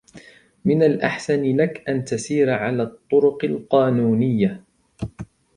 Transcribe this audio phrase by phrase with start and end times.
[0.65, 4.63] من الأحسن لك أن تسير على الطرق القانونية.